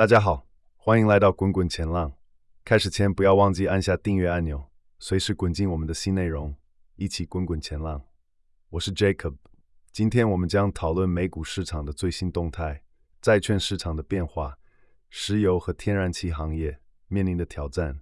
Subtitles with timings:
[0.00, 0.46] 大家好，
[0.78, 2.14] 欢迎来到滚滚前浪。
[2.64, 6.56] 开始前不要忘记按下订阅按钮，随时滚进我们的新内容，
[6.96, 8.02] 一起滚滚前浪。
[8.70, 9.36] 我是 Jacob，
[9.92, 12.82] 今天我们将讨论美股市场的最新动态、
[13.20, 14.56] 债券市场的变化、
[15.10, 18.00] 石油和天然气行业面临的挑战、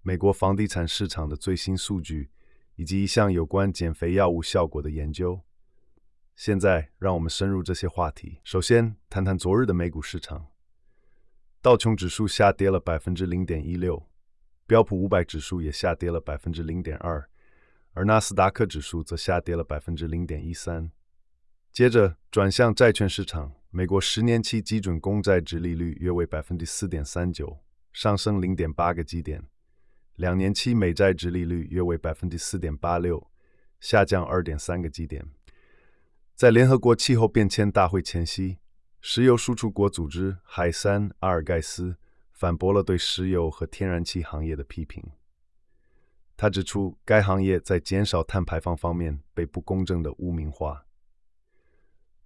[0.00, 2.30] 美国房地产市场的最新数据，
[2.76, 5.42] 以及一项有关减肥药物效果的研究。
[6.34, 8.40] 现在，让我们深入这些话题。
[8.42, 10.46] 首先，谈谈昨日的美股市场。
[11.66, 14.06] 道琼指数下跌了百分之零点一六，
[14.68, 17.28] 标普五百指数也下跌了百分之零点二，
[17.90, 20.92] 而纳斯达克指数则下跌了百分之零点一三。
[21.72, 27.58] 接着转向债券市场，美国十年期基准公债殖利率约为百分之四点三九，
[27.92, 29.40] 上升零点八个基点；
[30.14, 33.28] 两年期美债殖利率约为百分之四点八六，
[33.80, 35.26] 下降二点三个基点。
[36.36, 38.58] 在联合国气候变迁大会前夕，
[39.08, 41.96] 石油输出国组织海森阿尔盖斯
[42.32, 45.00] 反驳了对石油和天然气行业的批评。
[46.36, 50.84] 他指出，该行业在减少碳排放方面被不公正的污名化。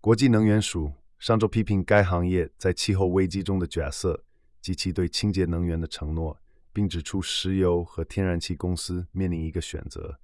[0.00, 4.24] 国际能源署上周批评该行业在气候危机中的角色
[4.62, 6.40] 及其对清洁能源的承诺，
[6.72, 10.18] 并指出石油和天然气公司面临一个选择：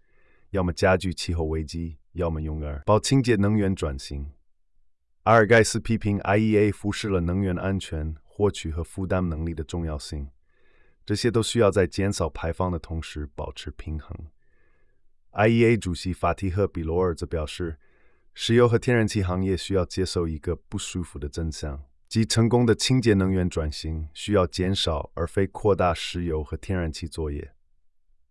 [0.52, 4.30] 要么加剧气候危机，要么拥抱保清洁能源转型。
[5.26, 10.30] 阿尔盖斯批评 IEA 忽视了能源安全、获取和负担能力的重要性，
[11.04, 14.16] 这些都需要在减少排放的同时保持平衡。
[15.32, 17.76] IEA 主席法提赫·比罗尔则表示，
[18.34, 27.52] 石油和天然气行业需要接受一个不舒服的真相，即成功的清洁能源转型需要减少而非扩大石油和天然气作业。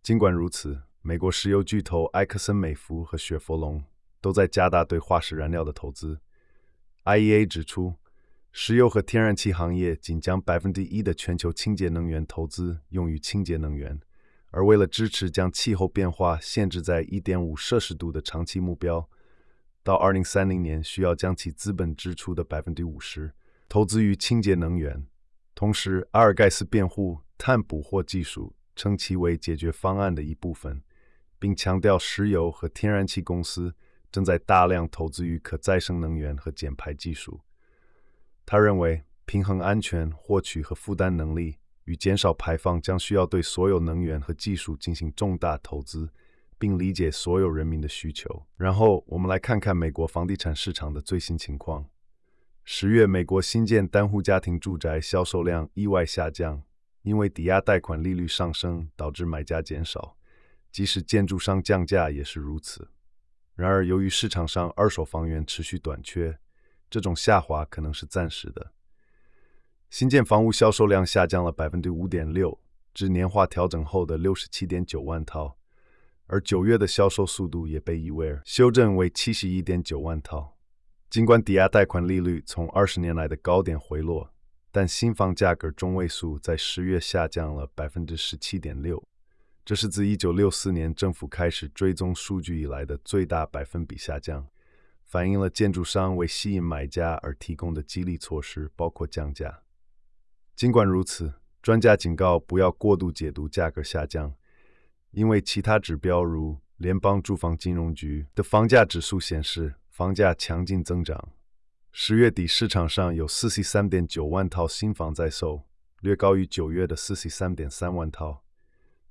[0.01, 3.83] 尽管如此，美国石油巨头埃克森美孚和雪佛龙
[4.21, 6.21] 都在加大对化石燃料的投资。
[7.05, 7.93] IEA 指出，
[8.51, 13.99] 石油和天然气行业仅将百分之一的全球清洁能源投资用于清洁能源，
[14.49, 19.07] 而为了支持将气候变化限制在一点五摄氏度的长期目标，
[19.83, 23.31] 到二零三零年需要将其资本支出的百分之五十
[23.69, 25.05] 投资于清洁能源。
[25.53, 30.81] 同时，阿尔盖斯辩护碳捕获技术，称其为解决方案的一部分，
[31.37, 33.75] 并强调石油和天然气公司。
[34.15, 37.41] 正在大量投资于可再生能源和减排技术。
[38.45, 46.09] 他认为，平衡安全、获取和负担能力与减少排放将需要对所有能源和技术进行重大投资，
[46.57, 48.45] 并理解所有人民的需求。
[48.55, 51.85] 然后，我们来看看美国房地产市场的最新情况。
[52.63, 56.63] 十月，美国新建单户家庭住宅销售量意外下降，
[57.01, 60.15] 因为抵押贷款利率上升导致买家减少，
[60.71, 62.87] 即使建筑商降价也是如此。
[63.55, 66.37] 然而，由于市场上二手房源持续短缺，
[66.89, 68.73] 这种下滑可能是暂时的。
[69.89, 72.59] 新建房屋销售量下降了百分之五点六，
[72.93, 75.57] 至年化调整后的六十七点九万套，
[76.27, 80.57] 而九月的销售速度也被意外修正为七十一点九万套。
[81.09, 84.33] 尽管抵押贷款利率从二十年来的高点回落，
[84.69, 89.01] 但新房价格中位数在十月下降了百分之十七点六。
[89.65, 94.47] 这是自一九六四年政府开始追踪数据以来的最大百分比下降，
[95.05, 99.63] 反映了建筑商为吸引买家而提供的激励措施，包括降价。
[100.55, 101.33] 尽管如此，
[101.63, 104.35] 专家警告不要过度解读价格下降，
[105.09, 111.33] 因为其他指标如联邦住房金融局的房价指数显示房价强劲增长。
[111.91, 115.63] 十月底市场上有四十三点九万套新房在售，
[116.01, 118.44] 略高于九月的四十三点三万套。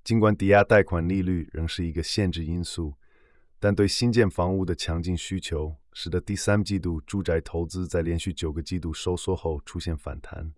[0.04, 2.94] 尽管抵押贷款利率仍是一个限制因素，
[3.58, 10.52] 但对新建房屋的强劲需求，使得第三季度住宅投资在连续九个季度收缩后出现反弹。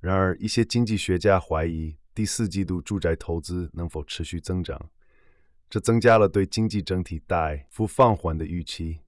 [0.00, 4.90] 然而，一些经济学家怀疑第四季度住宅投资能否持续增长，
[5.70, 9.00] 这增加了对经济整体大幅放缓的预期。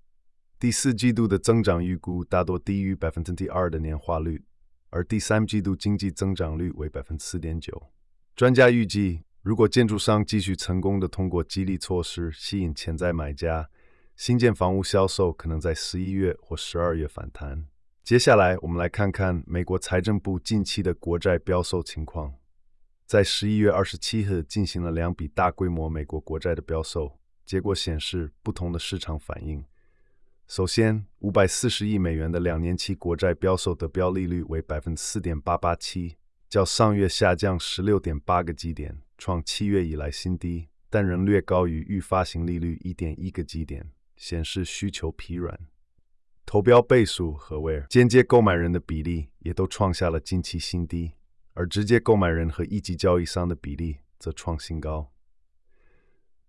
[0.58, 4.42] 第四季度的增长预估大多低于百分之二的年化率，
[4.88, 7.90] 而第三季度经济增长率为百分之四点九。
[8.34, 13.68] 专家预计，如果建筑商继续成功地通过激励措施吸引潜在买家，
[14.14, 17.66] 新建房屋销售可能在十一月或十二月反弹。
[18.04, 22.34] 接下来，我们来看看美国财政部近期的国债标售情况。
[23.04, 29.64] 在十一月二十七日进行了两笔大规模美国国债的标售，结果显示不同的市场反应。
[30.46, 36.16] 首先，五百四十亿美元的两年期国债标售得标利率为百分之四点八八七，
[36.48, 39.01] 较上月下降十六点八个基点。
[39.18, 45.58] 创七月以来新低，但仍略高于预发行利率一点一个基点，显示需求疲软。
[46.44, 51.12] 投标倍数和威尔间接购买人的比例也都创下了近期新低，
[51.54, 55.12] 而直接购买人和一级交易商的比例则创新高。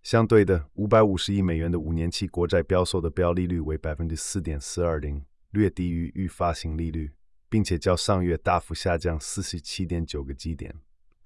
[0.01, 7.13] 相对的，五百五十亿美元的五年期国债标售的标利率为百分之四点四二零，略低于预发行利率，
[7.47, 10.75] 并且较上月大幅下降四十七点九个基点。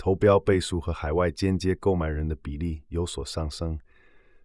[0.08, 3.78] 投标倍数和海外间接购买人的比例有所上升，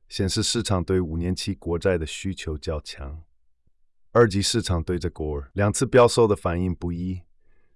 [0.08, 3.22] 显示市场对五年期国债的需求较强。
[4.10, 7.20] 二级市场对这国两次标售的反应不一，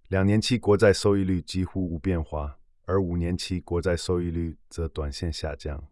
[0.08, 5.86] 两年期国债收益率几乎无变化，而五年期国债收益率则短线下降。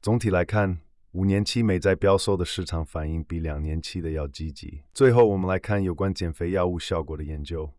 [0.00, 0.80] 总体来看，
[1.10, 4.80] 五年期美债标售的市场反应比两年期的要积极。
[4.94, 7.70] 最后，我们来看有关减肥药物效果的研究。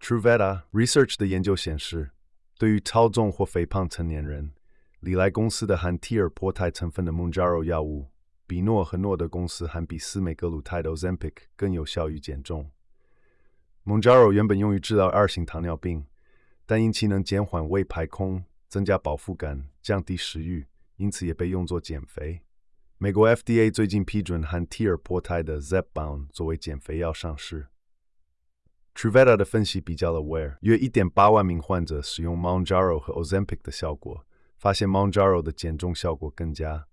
[0.00, 2.12] Truveta Research 的研究显示，
[2.60, 4.52] 对于超重或肥胖成年人，
[5.00, 8.10] 礼来公司的含替尔波肽成分的 Mounjaro 药物，
[8.46, 12.70] 比诺和诺德公司含比斯美格鲁肽的 Ozempic 更有效于减重。
[13.86, 16.04] Mounjaro 原本用于治疗二型糖尿病，
[16.66, 20.66] 但因其能减缓胃排空、增加饱腹感、降低食欲。
[20.96, 22.42] 因此也被用作减肥。
[22.98, 27.68] 美国 FDA 最近批准含替尔波肽的 Zepbound 作为减肥药上市。
[29.00, 34.26] Truveta 的分析比较了 Where 约一点八万名患者使用 Mounjaro 和 Ozempic 的效果，
[34.58, 36.86] 发现 Mounjaro 的减重效果更佳。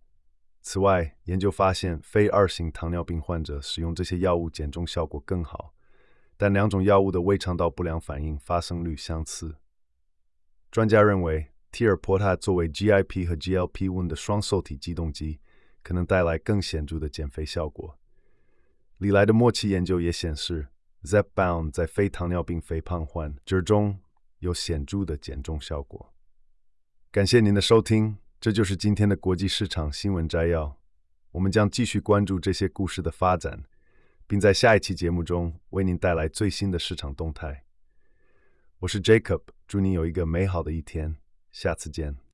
[0.62, 5.74] 此外，研究发现非二型糖尿病患者使用这些药物减重效果更好，
[6.38, 9.58] 但两种药物的胃肠道不良反应发生率相似。
[10.72, 15.42] 专家认为，替尔波肽作为 GIP 和 GLP-1 的双受体激动剂，
[15.84, 17.98] 可能带来更显著的减肥效果。
[18.98, 20.70] 礼来的末期研究也显示
[21.08, 24.00] ，Zepbound 在非糖尿病肥胖患者中
[24.40, 26.14] 有显著的减重效果。
[27.12, 30.78] 感谢您的收听，这就是今天的国际市场新闻摘要。
[31.32, 33.64] 我们将继续关注这些故事的发展，
[34.28, 37.64] 并在下一期节目中为您带来最新的市场动态。
[38.80, 41.16] 我是 Jacob，祝您有一个美好的一天。
[41.52, 42.18] 下次见。